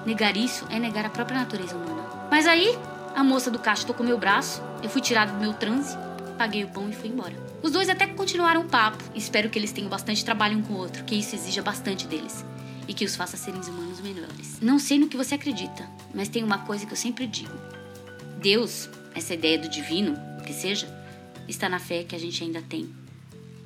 Negar 0.07 0.37
isso 0.37 0.65
é 0.69 0.79
negar 0.79 1.05
a 1.05 1.09
própria 1.09 1.37
natureza 1.37 1.75
humana. 1.75 2.01
Mas 2.31 2.47
aí, 2.47 2.79
a 3.13 3.21
moça 3.25 3.51
do 3.51 3.59
caixa 3.59 3.85
tocou 3.85 4.05
meu 4.05 4.17
braço, 4.17 4.63
eu 4.81 4.89
fui 4.89 5.01
tirado 5.01 5.33
do 5.33 5.37
meu 5.41 5.53
transe, 5.53 5.97
paguei 6.37 6.63
o 6.63 6.69
pão 6.69 6.89
e 6.89 6.93
fui 6.93 7.09
embora. 7.09 7.33
Os 7.61 7.73
dois 7.73 7.89
até 7.89 8.07
continuaram 8.07 8.61
o 8.61 8.69
papo. 8.69 9.03
Espero 9.13 9.49
que 9.49 9.59
eles 9.59 9.73
tenham 9.73 9.89
bastante 9.89 10.23
trabalho 10.23 10.59
um 10.59 10.61
com 10.61 10.75
o 10.75 10.77
outro, 10.77 11.03
que 11.03 11.13
isso 11.13 11.35
exija 11.35 11.61
bastante 11.61 12.07
deles. 12.07 12.45
E 12.87 12.93
que 12.93 13.03
os 13.03 13.17
faça 13.17 13.35
seres 13.35 13.67
humanos 13.67 13.99
melhores. 13.99 14.61
Não 14.61 14.79
sei 14.79 14.97
no 14.97 15.09
que 15.09 15.17
você 15.17 15.35
acredita, 15.35 15.85
mas 16.15 16.29
tem 16.29 16.41
uma 16.41 16.59
coisa 16.59 16.85
que 16.85 16.93
eu 16.93 16.97
sempre 16.97 17.27
digo. 17.27 17.51
Deus, 18.41 18.89
essa 19.13 19.33
ideia 19.33 19.59
do 19.59 19.67
divino, 19.67 20.17
que 20.45 20.53
seja, 20.53 20.87
está 21.49 21.67
na 21.67 21.79
fé 21.79 22.05
que 22.05 22.15
a 22.15 22.19
gente 22.19 22.41
ainda 22.41 22.61
tem 22.61 22.89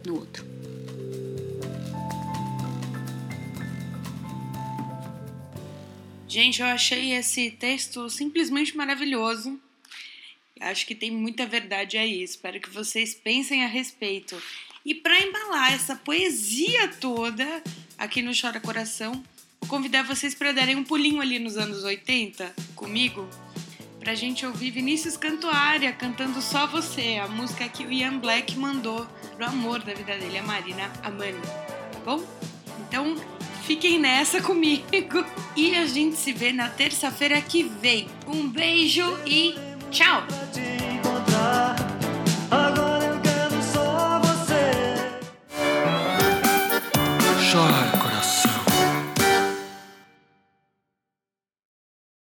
no 0.08 0.16
outro. 0.16 0.44
Gente, 6.32 6.62
eu 6.62 6.68
achei 6.68 7.12
esse 7.12 7.52
texto 7.52 8.10
simplesmente 8.10 8.78
maravilhoso. 8.78 9.60
Acho 10.62 10.88
que 10.88 10.96
tem 10.96 11.12
muita 11.12 11.46
verdade 11.46 11.98
aí. 11.98 12.24
Espero 12.24 12.58
que 12.58 12.70
vocês 12.70 13.14
pensem 13.14 13.66
a 13.66 13.68
respeito. 13.68 14.42
E 14.86 14.96
para 14.96 15.20
embalar 15.20 15.74
essa 15.74 15.94
poesia 15.94 16.88
toda 16.88 17.62
aqui 17.98 18.22
no 18.22 18.32
Chora 18.32 18.62
Coração, 18.62 19.12
vou 19.60 19.70
convidar 19.70 20.04
vocês 20.04 20.34
para 20.34 20.54
darem 20.54 20.78
um 20.78 20.86
pulinho 20.86 21.20
ali 21.20 21.38
nos 21.38 21.58
anos 21.58 21.84
80 21.84 22.56
comigo, 22.78 23.30
pra 24.00 24.16
gente 24.16 24.46
ouvir 24.46 24.72
Vinícius 24.72 25.18
Cantuária 25.18 25.92
cantando 25.92 26.42
Só 26.42 26.66
Você, 26.66 27.20
a 27.22 27.28
música 27.28 27.68
que 27.68 27.84
o 27.84 27.92
Ian 27.92 28.20
Black 28.20 28.56
mandou 28.56 29.06
pro 29.36 29.48
amor 29.48 29.84
da 29.84 29.94
vida 29.94 30.18
dele, 30.18 30.38
a 30.38 30.44
Marina 30.44 30.94
Amani. 31.04 31.42
Tá 31.92 32.00
bom? 32.06 32.26
Então, 32.88 33.18
Fiquem 33.66 34.00
nessa 34.00 34.42
comigo. 34.42 34.82
E 35.54 35.76
a 35.76 35.86
gente 35.86 36.16
se 36.16 36.32
vê 36.32 36.54
na 36.54 36.70
terça-feira 36.70 37.42
que 37.42 37.62
vem. 37.62 38.08
Um 38.26 38.48
beijo 38.48 39.04
e 39.26 39.54
tchau! 39.92 40.24